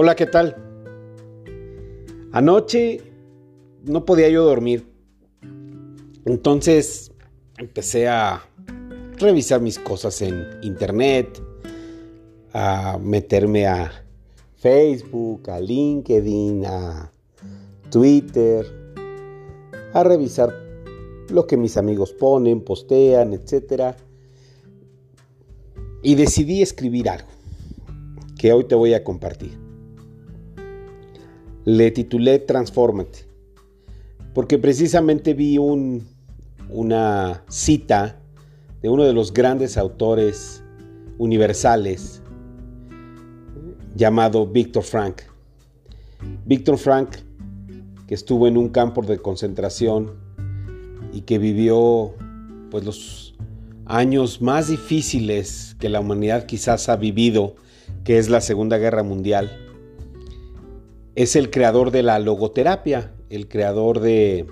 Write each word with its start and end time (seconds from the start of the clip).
Hola, 0.00 0.14
¿qué 0.14 0.26
tal? 0.26 0.54
Anoche 2.30 3.00
no 3.82 4.04
podía 4.04 4.28
yo 4.28 4.44
dormir. 4.44 4.86
Entonces 6.24 7.10
empecé 7.58 8.06
a 8.06 8.48
revisar 9.16 9.60
mis 9.60 9.80
cosas 9.80 10.22
en 10.22 10.46
internet, 10.62 11.42
a 12.52 12.96
meterme 13.02 13.66
a 13.66 13.90
Facebook, 14.54 15.50
a 15.50 15.58
LinkedIn, 15.58 16.64
a 16.64 17.12
Twitter, 17.90 18.66
a 19.94 20.04
revisar 20.04 20.54
lo 21.28 21.48
que 21.48 21.56
mis 21.56 21.76
amigos 21.76 22.12
ponen, 22.12 22.60
postean, 22.60 23.32
etc. 23.32 23.96
Y 26.04 26.14
decidí 26.14 26.62
escribir 26.62 27.10
algo 27.10 27.30
que 28.38 28.52
hoy 28.52 28.62
te 28.62 28.76
voy 28.76 28.94
a 28.94 29.02
compartir. 29.02 29.67
Le 31.70 31.90
titulé 31.90 32.38
Transfórmate, 32.38 33.26
porque 34.32 34.56
precisamente 34.56 35.34
vi 35.34 35.58
un, 35.58 36.08
una 36.70 37.44
cita 37.50 38.22
de 38.80 38.88
uno 38.88 39.04
de 39.04 39.12
los 39.12 39.34
grandes 39.34 39.76
autores 39.76 40.64
universales 41.18 42.22
llamado 43.94 44.46
Víctor 44.46 44.82
Frank. 44.82 45.20
Víctor 46.46 46.78
Frank, 46.78 47.16
que 48.06 48.14
estuvo 48.14 48.46
en 48.46 48.56
un 48.56 48.70
campo 48.70 49.02
de 49.02 49.18
concentración 49.18 50.14
y 51.12 51.20
que 51.20 51.38
vivió 51.38 52.14
pues 52.70 52.82
los 52.82 53.36
años 53.84 54.40
más 54.40 54.68
difíciles 54.68 55.76
que 55.78 55.90
la 55.90 56.00
humanidad 56.00 56.46
quizás 56.46 56.88
ha 56.88 56.96
vivido, 56.96 57.56
que 58.04 58.16
es 58.16 58.30
la 58.30 58.40
Segunda 58.40 58.78
Guerra 58.78 59.02
Mundial. 59.02 59.67
Es 61.18 61.34
el 61.34 61.50
creador 61.50 61.90
de 61.90 62.04
la 62.04 62.20
logoterapia, 62.20 63.10
el 63.28 63.48
creador 63.48 63.98
de 63.98 64.46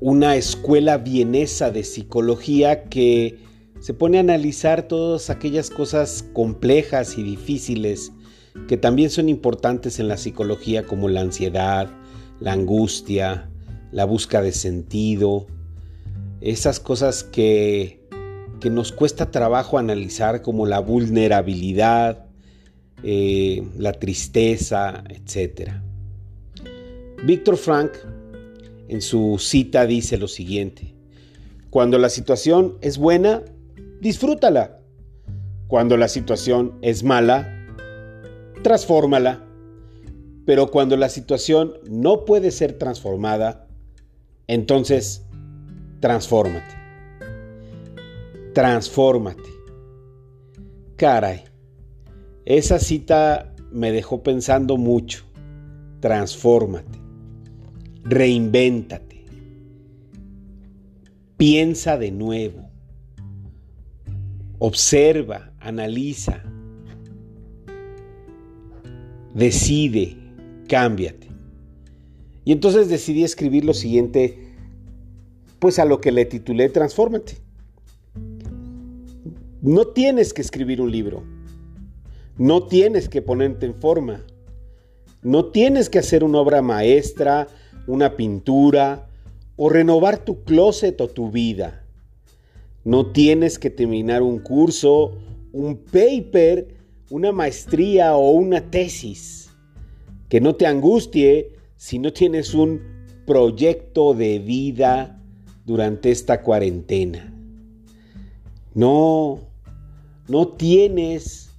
una 0.00 0.34
escuela 0.34 0.98
vienesa 0.98 1.70
de 1.70 1.84
psicología 1.84 2.82
que 2.86 3.38
se 3.78 3.94
pone 3.94 4.16
a 4.16 4.22
analizar 4.22 4.88
todas 4.88 5.30
aquellas 5.30 5.70
cosas 5.70 6.24
complejas 6.32 7.16
y 7.18 7.22
difíciles 7.22 8.10
que 8.66 8.76
también 8.76 9.10
son 9.10 9.28
importantes 9.28 10.00
en 10.00 10.08
la 10.08 10.16
psicología 10.16 10.88
como 10.88 11.08
la 11.08 11.20
ansiedad, 11.20 11.88
la 12.40 12.50
angustia, 12.50 13.48
la 13.92 14.06
búsqueda 14.06 14.42
de 14.42 14.50
sentido, 14.50 15.46
esas 16.40 16.80
cosas 16.80 17.22
que, 17.22 18.04
que 18.58 18.70
nos 18.70 18.90
cuesta 18.90 19.30
trabajo 19.30 19.78
analizar 19.78 20.42
como 20.42 20.66
la 20.66 20.80
vulnerabilidad, 20.80 22.25
eh, 23.02 23.62
la 23.78 23.92
tristeza, 23.92 25.04
etc. 25.08 25.72
Víctor 27.24 27.56
Frank 27.56 27.92
en 28.88 29.00
su 29.00 29.38
cita 29.38 29.86
dice 29.86 30.16
lo 30.16 30.28
siguiente, 30.28 30.94
cuando 31.70 31.98
la 31.98 32.08
situación 32.08 32.78
es 32.80 32.98
buena, 32.98 33.42
disfrútala. 34.00 34.80
Cuando 35.68 35.96
la 35.96 36.08
situación 36.08 36.78
es 36.80 37.02
mala, 37.02 37.52
transfórmala. 38.62 39.44
Pero 40.46 40.70
cuando 40.70 40.96
la 40.96 41.08
situación 41.08 41.74
no 41.90 42.24
puede 42.24 42.52
ser 42.52 42.78
transformada, 42.78 43.66
entonces 44.46 45.26
transfórmate. 46.00 46.74
Transfórmate. 48.54 49.50
Caray, 50.96 51.44
esa 52.46 52.78
cita 52.78 53.52
me 53.72 53.90
dejó 53.90 54.22
pensando 54.22 54.76
mucho. 54.76 55.24
Transfórmate. 56.00 56.98
Reinvéntate. 58.04 59.24
Piensa 61.36 61.98
de 61.98 62.12
nuevo. 62.12 62.70
Observa, 64.58 65.52
analiza. 65.58 66.42
Decide, 69.34 70.16
cámbiate. 70.68 71.26
Y 72.44 72.52
entonces 72.52 72.88
decidí 72.88 73.24
escribir 73.24 73.64
lo 73.64 73.74
siguiente, 73.74 74.54
pues 75.58 75.80
a 75.80 75.84
lo 75.84 76.00
que 76.00 76.12
le 76.12 76.24
titulé 76.26 76.68
Transfórmate. 76.68 77.38
No 79.62 79.88
tienes 79.88 80.32
que 80.32 80.42
escribir 80.42 80.80
un 80.80 80.92
libro. 80.92 81.35
No 82.38 82.66
tienes 82.66 83.08
que 83.08 83.22
ponerte 83.22 83.66
en 83.66 83.74
forma. 83.74 84.24
No 85.22 85.46
tienes 85.46 85.88
que 85.88 85.98
hacer 85.98 86.22
una 86.22 86.40
obra 86.40 86.62
maestra 86.62 87.48
una 87.86 88.16
pintura 88.16 89.08
o 89.56 89.68
renovar 89.68 90.24
tu 90.24 90.42
closet 90.44 91.00
o 91.00 91.08
tu 91.08 91.30
vida. 91.30 91.84
No 92.84 93.06
tienes 93.12 93.58
que 93.58 93.70
terminar 93.70 94.22
un 94.22 94.38
curso, 94.38 95.16
un 95.52 95.76
paper, 95.76 96.68
una 97.10 97.32
maestría 97.32 98.16
o 98.16 98.30
una 98.30 98.70
tesis. 98.70 99.50
Que 100.28 100.40
no 100.40 100.54
te 100.56 100.66
angustie 100.66 101.52
si 101.76 101.98
no 101.98 102.12
tienes 102.12 102.54
un 102.54 102.80
proyecto 103.26 104.14
de 104.14 104.38
vida 104.38 105.20
durante 105.64 106.10
esta 106.10 106.42
cuarentena. 106.42 107.32
No, 108.74 109.40
no 110.28 110.48
tienes 110.48 111.55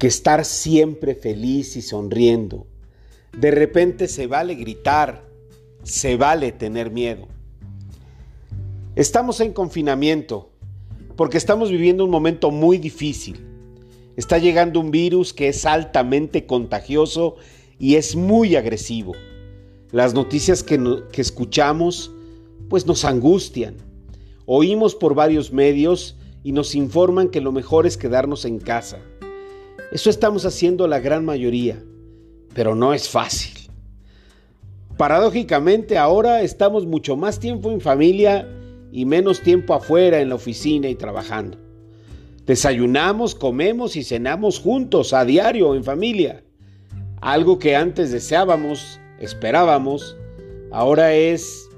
que 0.00 0.06
estar 0.06 0.46
siempre 0.46 1.14
feliz 1.14 1.76
y 1.76 1.82
sonriendo. 1.82 2.66
De 3.38 3.50
repente 3.50 4.08
se 4.08 4.26
vale 4.26 4.54
gritar, 4.54 5.28
se 5.82 6.16
vale 6.16 6.52
tener 6.52 6.90
miedo. 6.90 7.28
Estamos 8.96 9.40
en 9.40 9.52
confinamiento 9.52 10.48
porque 11.16 11.36
estamos 11.36 11.70
viviendo 11.70 12.02
un 12.02 12.10
momento 12.10 12.50
muy 12.50 12.78
difícil. 12.78 13.44
Está 14.16 14.38
llegando 14.38 14.80
un 14.80 14.90
virus 14.90 15.34
que 15.34 15.48
es 15.48 15.66
altamente 15.66 16.46
contagioso 16.46 17.36
y 17.78 17.96
es 17.96 18.16
muy 18.16 18.56
agresivo. 18.56 19.12
Las 19.92 20.14
noticias 20.14 20.62
que, 20.62 20.80
que 21.12 21.20
escuchamos 21.20 22.10
pues 22.70 22.86
nos 22.86 23.04
angustian. 23.04 23.76
Oímos 24.46 24.94
por 24.94 25.14
varios 25.14 25.52
medios 25.52 26.16
y 26.42 26.52
nos 26.52 26.74
informan 26.74 27.28
que 27.28 27.42
lo 27.42 27.52
mejor 27.52 27.86
es 27.86 27.98
quedarnos 27.98 28.46
en 28.46 28.60
casa. 28.60 28.98
Eso 29.92 30.10
estamos 30.10 30.44
haciendo 30.46 30.86
la 30.86 31.00
gran 31.00 31.24
mayoría 31.24 31.82
pero 32.54 32.74
no 32.74 32.92
es 32.94 33.08
fácil. 33.08 33.52
Paradójicamente 34.96 35.96
ahora 35.96 36.42
estamos 36.42 36.86
mucho 36.86 37.16
más 37.16 37.38
tiempo 37.40 37.70
en 37.70 37.80
familia 37.80 38.46
y 38.92 39.04
menos 39.04 39.40
tiempo 39.40 39.74
afuera 39.74 40.20
en 40.20 40.28
la 40.28 40.34
oficina 40.34 40.88
y 40.88 40.94
trabajando. 40.94 41.58
Desayunamos, 42.44 43.34
comemos 43.34 43.96
y 43.96 44.02
cenamos 44.02 44.58
juntos 44.58 45.12
a 45.12 45.24
diario 45.24 45.74
en 45.74 45.84
familia. 45.84 46.42
Algo 47.20 47.58
que 47.58 47.76
antes 47.76 48.10
deseábamos, 48.10 49.00
esperábamos, 49.20 50.16
ahora 50.72 51.14
es 51.14 51.68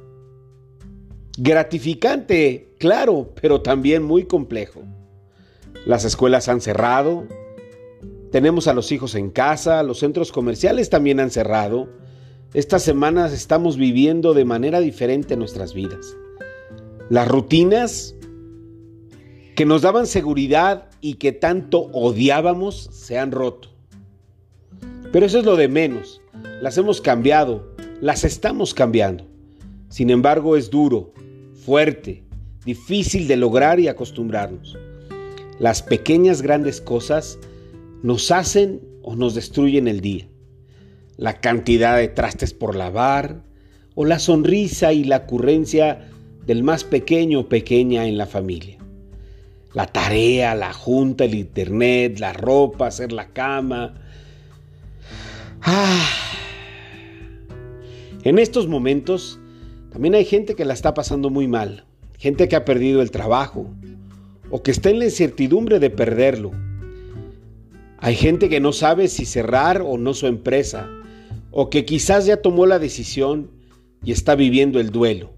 gratificante, 1.36 2.74
claro, 2.78 3.30
pero 3.40 3.60
también 3.60 4.02
muy 4.02 4.24
complejo. 4.24 4.82
Las 5.84 6.04
escuelas 6.04 6.48
han 6.48 6.60
cerrado, 6.60 7.26
tenemos 8.32 8.66
a 8.66 8.72
los 8.72 8.90
hijos 8.92 9.14
en 9.14 9.30
casa, 9.30 9.82
los 9.82 9.98
centros 9.98 10.32
comerciales 10.32 10.88
también 10.88 11.20
han 11.20 11.30
cerrado. 11.30 11.90
Estas 12.54 12.82
semanas 12.82 13.30
estamos 13.30 13.76
viviendo 13.76 14.32
de 14.32 14.46
manera 14.46 14.80
diferente 14.80 15.36
nuestras 15.36 15.74
vidas. 15.74 16.16
Las 17.10 17.28
rutinas 17.28 18.14
que 19.54 19.66
nos 19.66 19.82
daban 19.82 20.06
seguridad 20.06 20.88
y 21.02 21.14
que 21.14 21.32
tanto 21.32 21.90
odiábamos 21.92 22.88
se 22.90 23.18
han 23.18 23.32
roto. 23.32 23.68
Pero 25.12 25.26
eso 25.26 25.40
es 25.40 25.44
lo 25.44 25.56
de 25.56 25.68
menos. 25.68 26.22
Las 26.62 26.78
hemos 26.78 27.02
cambiado, 27.02 27.74
las 28.00 28.24
estamos 28.24 28.72
cambiando. 28.72 29.26
Sin 29.90 30.08
embargo, 30.08 30.56
es 30.56 30.70
duro, 30.70 31.12
fuerte, 31.66 32.24
difícil 32.64 33.28
de 33.28 33.36
lograr 33.36 33.78
y 33.78 33.88
acostumbrarnos. 33.88 34.78
Las 35.58 35.82
pequeñas 35.82 36.40
grandes 36.40 36.80
cosas 36.80 37.38
nos 38.02 38.30
hacen 38.30 38.80
o 39.02 39.16
nos 39.16 39.34
destruyen 39.34 39.88
el 39.88 40.00
día. 40.00 40.28
La 41.16 41.40
cantidad 41.40 41.96
de 41.96 42.08
trastes 42.08 42.52
por 42.52 42.74
lavar 42.74 43.42
o 43.94 44.04
la 44.04 44.18
sonrisa 44.18 44.92
y 44.92 45.04
la 45.04 45.18
ocurrencia 45.18 46.08
del 46.46 46.64
más 46.64 46.84
pequeño 46.84 47.40
o 47.40 47.48
pequeña 47.48 48.06
en 48.06 48.18
la 48.18 48.26
familia. 48.26 48.78
La 49.74 49.86
tarea, 49.86 50.54
la 50.54 50.72
junta, 50.72 51.24
el 51.24 51.34
internet, 51.34 52.18
la 52.18 52.32
ropa, 52.32 52.88
hacer 52.88 53.12
la 53.12 53.28
cama. 53.28 53.94
Ah. 55.62 56.08
En 58.24 58.38
estos 58.38 58.66
momentos 58.66 59.38
también 59.92 60.14
hay 60.14 60.24
gente 60.24 60.54
que 60.54 60.64
la 60.64 60.74
está 60.74 60.94
pasando 60.94 61.30
muy 61.30 61.48
mal, 61.48 61.84
gente 62.18 62.48
que 62.48 62.56
ha 62.56 62.64
perdido 62.64 63.02
el 63.02 63.10
trabajo 63.10 63.70
o 64.50 64.62
que 64.62 64.70
está 64.70 64.90
en 64.90 64.98
la 64.98 65.06
incertidumbre 65.06 65.78
de 65.78 65.90
perderlo. 65.90 66.52
Hay 68.04 68.16
gente 68.16 68.48
que 68.48 68.58
no 68.58 68.72
sabe 68.72 69.06
si 69.06 69.24
cerrar 69.24 69.80
o 69.80 69.96
no 69.96 70.12
su 70.12 70.26
empresa, 70.26 70.90
o 71.52 71.70
que 71.70 71.84
quizás 71.84 72.26
ya 72.26 72.42
tomó 72.42 72.66
la 72.66 72.80
decisión 72.80 73.48
y 74.04 74.10
está 74.10 74.34
viviendo 74.34 74.80
el 74.80 74.90
duelo. 74.90 75.30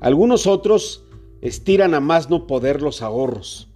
Algunos 0.00 0.48
otros 0.48 1.04
estiran 1.42 1.94
a 1.94 2.00
más 2.00 2.28
no 2.28 2.48
poder 2.48 2.82
los 2.82 3.02
ahorros. 3.02 3.68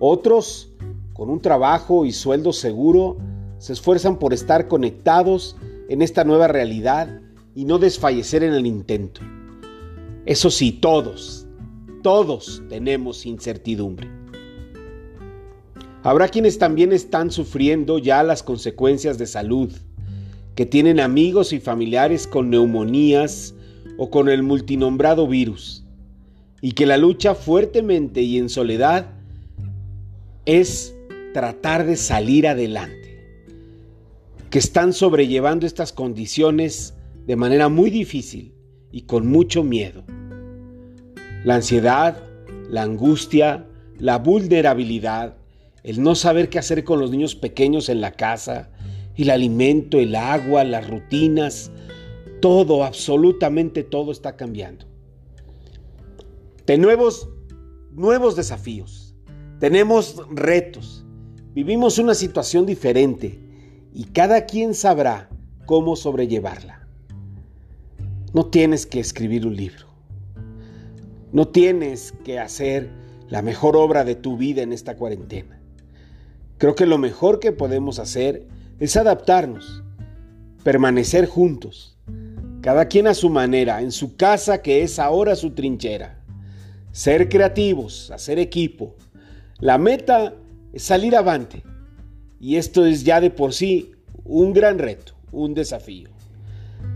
Otros, 0.00 0.72
con 1.12 1.28
un 1.28 1.42
trabajo 1.42 2.06
y 2.06 2.12
sueldo 2.12 2.54
seguro, 2.54 3.18
se 3.58 3.74
esfuerzan 3.74 4.18
por 4.18 4.32
estar 4.32 4.66
conectados 4.66 5.54
en 5.90 6.00
esta 6.00 6.24
nueva 6.24 6.48
realidad 6.48 7.20
y 7.54 7.66
no 7.66 7.78
desfallecer 7.78 8.42
en 8.42 8.54
el 8.54 8.64
intento. 8.64 9.20
Eso 10.24 10.48
sí, 10.50 10.72
todos, 10.72 11.46
todos 12.02 12.62
tenemos 12.70 13.26
incertidumbre. 13.26 14.17
Habrá 16.02 16.28
quienes 16.28 16.58
también 16.58 16.92
están 16.92 17.30
sufriendo 17.30 17.98
ya 17.98 18.22
las 18.22 18.42
consecuencias 18.42 19.18
de 19.18 19.26
salud, 19.26 19.72
que 20.54 20.66
tienen 20.66 21.00
amigos 21.00 21.52
y 21.52 21.60
familiares 21.60 22.26
con 22.26 22.50
neumonías 22.50 23.54
o 23.96 24.10
con 24.10 24.28
el 24.28 24.42
multinombrado 24.42 25.26
virus, 25.26 25.84
y 26.60 26.72
que 26.72 26.86
la 26.86 26.96
lucha 26.96 27.34
fuertemente 27.34 28.22
y 28.22 28.38
en 28.38 28.48
soledad 28.48 29.10
es 30.46 30.94
tratar 31.34 31.84
de 31.84 31.96
salir 31.96 32.46
adelante, 32.46 33.24
que 34.50 34.58
están 34.58 34.92
sobrellevando 34.92 35.66
estas 35.66 35.92
condiciones 35.92 36.94
de 37.26 37.36
manera 37.36 37.68
muy 37.68 37.90
difícil 37.90 38.54
y 38.90 39.02
con 39.02 39.26
mucho 39.26 39.62
miedo. 39.62 40.04
La 41.44 41.56
ansiedad, 41.56 42.22
la 42.70 42.82
angustia, 42.82 43.66
la 43.98 44.18
vulnerabilidad, 44.18 45.37
el 45.88 46.02
no 46.02 46.14
saber 46.14 46.50
qué 46.50 46.58
hacer 46.58 46.84
con 46.84 47.00
los 47.00 47.10
niños 47.10 47.34
pequeños 47.34 47.88
en 47.88 48.02
la 48.02 48.12
casa, 48.12 48.68
el 49.16 49.30
alimento, 49.30 49.98
el 49.98 50.16
agua, 50.16 50.62
las 50.62 50.86
rutinas, 50.86 51.70
todo, 52.42 52.84
absolutamente 52.84 53.84
todo 53.84 54.12
está 54.12 54.36
cambiando. 54.36 54.84
De 56.66 56.76
nuevos, 56.76 57.30
nuevos 57.92 58.36
desafíos, 58.36 59.14
tenemos 59.60 60.16
retos, 60.30 61.06
vivimos 61.54 61.98
una 61.98 62.12
situación 62.12 62.66
diferente 62.66 63.40
y 63.94 64.04
cada 64.04 64.44
quien 64.44 64.74
sabrá 64.74 65.30
cómo 65.64 65.96
sobrellevarla. 65.96 66.86
No 68.34 68.44
tienes 68.44 68.84
que 68.84 69.00
escribir 69.00 69.46
un 69.46 69.56
libro. 69.56 69.86
No 71.32 71.48
tienes 71.48 72.12
que 72.26 72.38
hacer 72.38 72.90
la 73.30 73.40
mejor 73.40 73.74
obra 73.74 74.04
de 74.04 74.16
tu 74.16 74.36
vida 74.36 74.60
en 74.60 74.74
esta 74.74 74.94
cuarentena. 74.94 75.57
Creo 76.58 76.74
que 76.74 76.86
lo 76.86 76.98
mejor 76.98 77.38
que 77.38 77.52
podemos 77.52 78.00
hacer 78.00 78.46
es 78.80 78.96
adaptarnos, 78.96 79.84
permanecer 80.64 81.26
juntos, 81.26 81.96
cada 82.60 82.86
quien 82.86 83.06
a 83.06 83.14
su 83.14 83.30
manera, 83.30 83.80
en 83.80 83.92
su 83.92 84.16
casa 84.16 84.60
que 84.60 84.82
es 84.82 84.98
ahora 84.98 85.36
su 85.36 85.52
trinchera. 85.52 86.20
Ser 86.90 87.28
creativos, 87.28 88.10
hacer 88.10 88.40
equipo. 88.40 88.96
La 89.60 89.78
meta 89.78 90.34
es 90.72 90.82
salir 90.82 91.14
avante. 91.14 91.62
Y 92.40 92.56
esto 92.56 92.84
es 92.84 93.04
ya 93.04 93.20
de 93.20 93.30
por 93.30 93.52
sí 93.52 93.92
un 94.24 94.52
gran 94.52 94.78
reto, 94.78 95.14
un 95.30 95.54
desafío. 95.54 96.10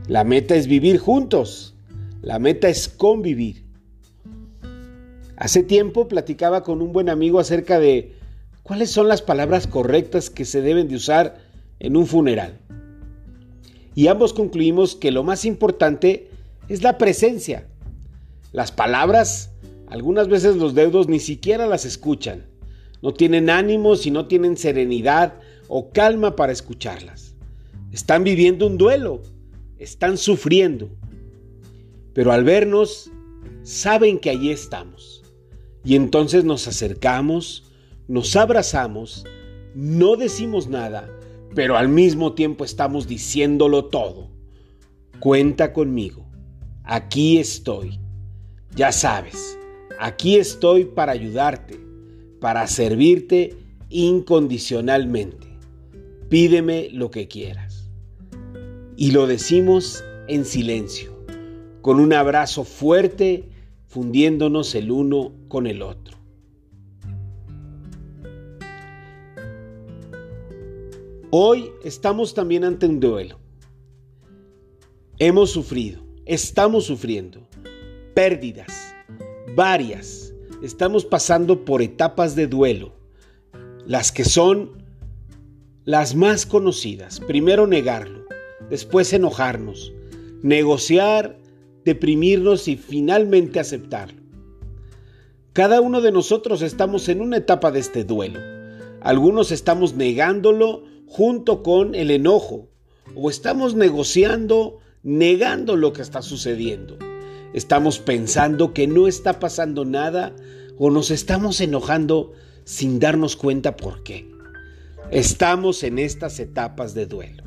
La 0.09 0.25
meta 0.25 0.57
es 0.57 0.67
vivir 0.67 0.99
juntos. 0.99 1.77
La 2.21 2.41
meta 2.41 2.69
es 2.69 2.89
convivir. 2.89 3.65
Hace 5.37 5.63
tiempo 5.63 6.09
platicaba 6.09 6.65
con 6.65 6.83
un 6.83 6.93
buen 6.93 7.09
amigo 7.09 7.39
acerca 7.39 7.79
de 7.79 8.13
cuáles 8.63 8.91
son 8.91 9.09
las 9.09 9.23
palabras 9.23 9.67
correctas 9.67 10.31
que 10.31 10.45
se 10.45 10.63
deben 10.63 10.89
de 10.89 10.97
usar 10.97 11.39
en 11.79 11.97
un 11.97 12.07
funeral. 12.07 12.59
Y 13.95 14.07
ambos 14.07 14.33
concluimos 14.33 14.95
que 14.97 15.11
lo 15.11 15.23
más 15.23 15.45
importante 15.45 16.31
es 16.69 16.83
la 16.83 16.99
presencia. 16.99 17.67
Las 18.53 18.73
palabras, 18.73 19.51
algunas 19.89 20.29
veces 20.29 20.57
los 20.57 20.75
deudos 20.75 21.09
ni 21.09 21.21
siquiera 21.21 21.67
las 21.67 21.85
escuchan. 21.85 22.47
No 23.03 23.13
tienen 23.13 23.51
ánimos 23.51 24.07
y 24.07 24.11
no 24.11 24.27
tienen 24.27 24.57
serenidad 24.57 25.35
o 25.69 25.91
calma 25.91 26.37
para 26.37 26.53
escucharlas. 26.53 27.35
Están 27.91 28.25
viviendo 28.25 28.67
un 28.67 28.79
duelo 28.79 29.23
están 29.83 30.17
sufriendo, 30.17 30.91
pero 32.15 32.31
al 32.31 32.45
vernos 32.45 33.11
saben 33.65 34.21
que 34.21 34.31
allí 34.31 34.53
estamos. 34.53 35.25
Y 35.85 35.97
entonces 35.97 36.45
nos 36.45 36.69
acercamos, 36.69 37.65
nos 38.09 38.37
abrazamos, 38.37 39.25
no 39.75 40.17
decimos 40.17 40.69
nada, 40.69 41.09
pero 41.55 41.77
al 41.77 41.89
mismo 41.89 42.33
tiempo 42.33 42.65
estamos 42.65 43.07
diciéndolo 43.07 43.87
todo. 43.87 44.29
Cuenta 45.21 45.73
conmigo, 45.73 46.27
aquí 46.85 47.39
estoy. 47.39 47.99
Ya 48.75 48.91
sabes, 48.91 49.59
aquí 49.99 50.37
estoy 50.37 50.87
para 50.87 51.13
ayudarte, 51.13 51.79
para 52.41 52.67
servirte 52.67 53.55
incondicionalmente. 53.89 55.47
Pídeme 56.29 56.89
lo 56.91 57.11
que 57.11 57.29
quieras. 57.29 57.91
Y 58.97 59.11
lo 59.11 59.27
decimos 59.27 60.03
en 60.29 60.45
silencio, 60.45 61.25
con 61.83 62.01
un 62.01 62.13
abrazo 62.13 62.65
fuerte, 62.65 63.49
fundiéndonos 63.87 64.75
el 64.75 64.91
uno 64.91 65.33
con 65.49 65.67
el 65.67 65.83
otro. 65.83 66.22
Hoy 71.35 71.73
estamos 71.83 72.35
también 72.35 72.63
ante 72.63 72.85
un 72.85 73.01
duelo. 73.01 73.39
Hemos 75.19 75.51
sufrido, 75.51 76.03
estamos 76.27 76.85
sufriendo 76.85 77.49
pérdidas, 78.13 78.95
varias. 79.57 80.35
Estamos 80.63 81.07
pasando 81.07 81.65
por 81.65 81.81
etapas 81.81 82.37
de 82.37 82.49
duelo, 82.49 82.93
las 83.87 84.13
que 84.13 84.27
son 84.27 84.73
las 85.87 86.15
más 86.15 86.45
conocidas. 86.45 87.19
Primero 87.19 87.67
negarlo, 87.67 88.27
después 88.69 89.11
enojarnos, 89.15 89.91
negociar, 90.43 91.39
deprimirnos 91.83 92.69
y 92.69 92.77
finalmente 92.77 93.59
aceptarlo. 93.59 94.21
Cada 95.55 95.81
uno 95.81 96.03
de 96.03 96.13
nosotros 96.13 96.61
estamos 96.61 97.09
en 97.09 97.23
una 97.23 97.39
etapa 97.39 97.71
de 97.71 97.81
este 97.81 98.05
duelo. 98.05 98.39
Algunos 99.01 99.51
estamos 99.51 99.95
negándolo 99.95 100.92
junto 101.07 101.63
con 101.63 101.95
el 101.95 102.11
enojo 102.11 102.69
o 103.15 103.31
estamos 103.31 103.75
negociando 103.75 104.79
negando 105.03 105.77
lo 105.77 105.93
que 105.93 106.03
está 106.03 106.23
sucediendo. 106.23 106.99
Estamos 107.55 107.99
pensando 107.99 108.73
que 108.73 108.87
no 108.87 109.09
está 109.09 109.39
pasando 109.39 109.85
nada 109.85 110.35
o 110.79 110.91
nos 110.91 111.11
estamos 111.11 111.61
enojando 111.61 112.33
sin 112.65 112.99
darnos 112.99 113.37
cuenta 113.37 113.77
por 113.77 114.03
qué. 114.03 114.31
Estamos 115.11 115.83
en 115.83 115.99
estas 115.99 116.39
etapas 116.41 116.95
de 116.95 117.07
duelo. 117.07 117.43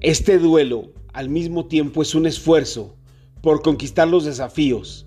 Este 0.00 0.38
duelo 0.38 0.92
al 1.12 1.28
mismo 1.28 1.66
tiempo 1.66 2.00
es 2.00 2.14
un 2.14 2.26
esfuerzo 2.26 2.96
por 3.42 3.62
conquistar 3.62 4.08
los 4.08 4.24
desafíos 4.24 5.06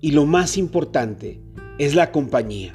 y 0.00 0.12
lo 0.12 0.26
más 0.26 0.56
importante 0.56 1.40
es 1.78 1.94
la 1.94 2.12
compañía. 2.12 2.72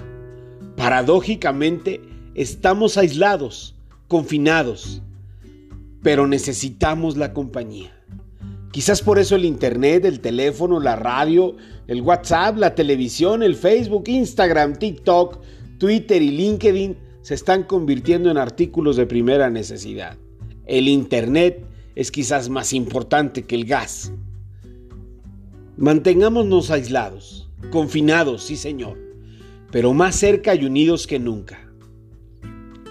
Paradójicamente 0.81 2.01
estamos 2.35 2.97
aislados, 2.97 3.75
confinados, 4.07 5.01
pero 6.01 6.27
necesitamos 6.27 7.17
la 7.17 7.33
compañía. 7.33 7.91
Quizás 8.71 9.01
por 9.01 9.19
eso 9.19 9.35
el 9.35 9.45
Internet, 9.45 10.05
el 10.05 10.21
teléfono, 10.21 10.79
la 10.79 10.95
radio, 10.95 11.55
el 11.87 12.01
WhatsApp, 12.01 12.57
la 12.57 12.73
televisión, 12.73 13.43
el 13.43 13.55
Facebook, 13.55 14.05
Instagram, 14.07 14.77
TikTok, 14.77 15.39
Twitter 15.77 16.21
y 16.21 16.31
LinkedIn 16.31 16.97
se 17.21 17.35
están 17.35 17.63
convirtiendo 17.63 18.31
en 18.31 18.37
artículos 18.37 18.95
de 18.95 19.05
primera 19.05 19.49
necesidad 19.49 20.17
el 20.71 20.87
Internet 20.87 21.65
es 21.95 22.11
quizás 22.11 22.47
más 22.47 22.71
importante 22.71 23.43
que 23.43 23.55
el 23.55 23.65
gas. 23.65 24.13
Mantengámonos 25.75 26.71
aislados, 26.71 27.49
confinados, 27.71 28.43
sí 28.43 28.55
señor, 28.55 28.97
pero 29.71 29.93
más 29.93 30.15
cerca 30.15 30.55
y 30.55 30.65
unidos 30.65 31.07
que 31.07 31.19
nunca. 31.19 31.59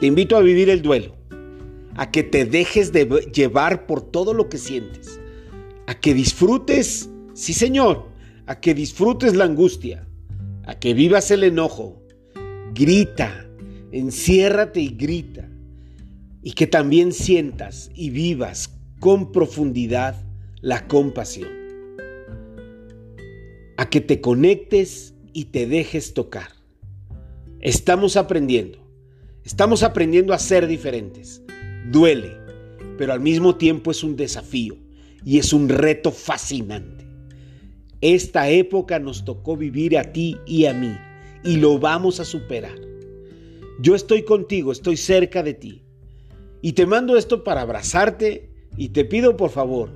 Te 0.00 0.06
invito 0.06 0.36
a 0.36 0.40
vivir 0.40 0.70
el 0.70 0.82
duelo, 0.82 1.16
a 1.96 2.10
que 2.10 2.22
te 2.22 2.44
dejes 2.44 2.92
de 2.92 3.06
llevar 3.32 3.86
por 3.86 4.00
todo 4.00 4.32
lo 4.32 4.48
que 4.48 4.58
sientes, 4.58 5.20
a 5.86 5.94
que 5.94 6.14
disfrutes, 6.14 7.10
sí 7.34 7.52
señor, 7.52 8.08
a 8.46 8.60
que 8.60 8.74
disfrutes 8.74 9.36
la 9.36 9.44
angustia, 9.44 10.06
a 10.64 10.78
que 10.78 10.94
vivas 10.94 11.30
el 11.30 11.44
enojo. 11.44 12.02
Grita, 12.72 13.46
enciérrate 13.92 14.80
y 14.80 14.88
grita 14.88 15.48
y 16.42 16.52
que 16.52 16.66
también 16.66 17.12
sientas 17.12 17.90
y 17.94 18.10
vivas 18.10 18.78
con 19.00 19.32
profundidad 19.32 20.14
la 20.62 20.86
compasión. 20.86 21.60
a 23.80 23.88
que 23.88 24.02
te 24.02 24.20
conectes 24.20 25.14
y 25.32 25.46
te 25.46 25.66
dejes 25.66 26.12
tocar. 26.12 26.59
Estamos 27.62 28.16
aprendiendo, 28.16 28.78
estamos 29.44 29.82
aprendiendo 29.82 30.32
a 30.32 30.38
ser 30.38 30.66
diferentes. 30.66 31.42
Duele, 31.90 32.38
pero 32.96 33.12
al 33.12 33.20
mismo 33.20 33.56
tiempo 33.56 33.90
es 33.90 34.02
un 34.02 34.16
desafío 34.16 34.78
y 35.26 35.38
es 35.38 35.52
un 35.52 35.68
reto 35.68 36.10
fascinante. 36.10 37.06
Esta 38.00 38.48
época 38.48 38.98
nos 38.98 39.26
tocó 39.26 39.58
vivir 39.58 39.98
a 39.98 40.10
ti 40.10 40.38
y 40.46 40.64
a 40.64 40.72
mí 40.72 40.96
y 41.44 41.56
lo 41.56 41.78
vamos 41.78 42.18
a 42.18 42.24
superar. 42.24 42.78
Yo 43.78 43.94
estoy 43.94 44.22
contigo, 44.22 44.72
estoy 44.72 44.96
cerca 44.96 45.42
de 45.42 45.52
ti. 45.52 45.82
Y 46.62 46.72
te 46.72 46.86
mando 46.86 47.18
esto 47.18 47.44
para 47.44 47.60
abrazarte 47.60 48.48
y 48.78 48.88
te 48.88 49.04
pido 49.04 49.36
por 49.36 49.50
favor 49.50 49.90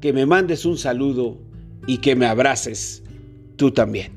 que 0.00 0.12
me 0.12 0.26
mandes 0.26 0.64
un 0.64 0.78
saludo 0.78 1.38
y 1.86 1.98
que 1.98 2.16
me 2.16 2.26
abraces 2.26 3.04
tú 3.54 3.70
también. 3.70 4.12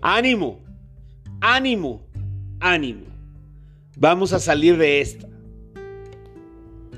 Ánimo, 0.00 0.63
ánimo, 1.44 2.00
ánimo. 2.58 3.04
Vamos 3.98 4.32
a 4.32 4.38
salir 4.38 4.78
de 4.78 5.02
esta. 5.02 5.28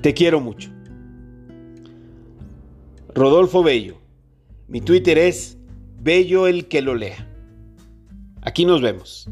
Te 0.01 0.13
quiero 0.13 0.39
mucho. 0.39 0.71
Rodolfo 3.13 3.61
Bello. 3.61 3.97
Mi 4.69 4.79
Twitter 4.79 5.17
es 5.17 5.57
Bello 5.99 6.47
el 6.47 6.69
que 6.69 6.81
lo 6.81 6.95
lea. 6.95 7.27
Aquí 8.41 8.63
nos 8.63 8.81
vemos. 8.81 9.29